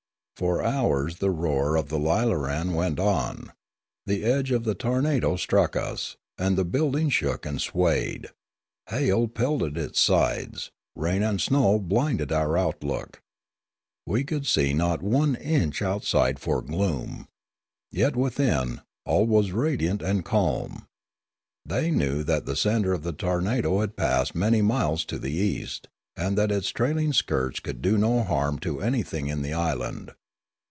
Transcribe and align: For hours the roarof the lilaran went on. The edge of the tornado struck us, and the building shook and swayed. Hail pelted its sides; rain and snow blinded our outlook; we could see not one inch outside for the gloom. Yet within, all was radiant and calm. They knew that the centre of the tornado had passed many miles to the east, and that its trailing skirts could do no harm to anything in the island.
For 0.37 0.63
hours 0.65 1.17
the 1.19 1.29
roarof 1.31 1.89
the 1.89 1.99
lilaran 1.99 2.73
went 2.73 2.99
on. 2.99 3.51
The 4.07 4.23
edge 4.25 4.49
of 4.49 4.63
the 4.63 4.73
tornado 4.73 5.35
struck 5.35 5.75
us, 5.75 6.15
and 6.35 6.57
the 6.57 6.65
building 6.65 7.09
shook 7.11 7.45
and 7.45 7.61
swayed. 7.61 8.29
Hail 8.89 9.27
pelted 9.27 9.77
its 9.77 9.99
sides; 10.01 10.71
rain 10.95 11.21
and 11.21 11.39
snow 11.39 11.77
blinded 11.77 12.31
our 12.31 12.57
outlook; 12.57 13.21
we 14.07 14.23
could 14.23 14.47
see 14.47 14.73
not 14.73 15.03
one 15.03 15.35
inch 15.35 15.83
outside 15.83 16.39
for 16.39 16.63
the 16.63 16.69
gloom. 16.69 17.27
Yet 17.91 18.15
within, 18.15 18.81
all 19.05 19.27
was 19.27 19.51
radiant 19.51 20.01
and 20.01 20.25
calm. 20.25 20.87
They 21.63 21.91
knew 21.91 22.23
that 22.23 22.47
the 22.47 22.55
centre 22.55 22.93
of 22.93 23.03
the 23.03 23.13
tornado 23.13 23.79
had 23.81 23.95
passed 23.95 24.33
many 24.33 24.63
miles 24.63 25.05
to 25.05 25.19
the 25.19 25.31
east, 25.33 25.87
and 26.15 26.35
that 26.35 26.51
its 26.51 26.69
trailing 26.71 27.13
skirts 27.13 27.59
could 27.59 27.79
do 27.83 27.95
no 27.95 28.23
harm 28.23 28.57
to 28.61 28.81
anything 28.81 29.27
in 29.27 29.43
the 29.43 29.53
island. 29.53 30.13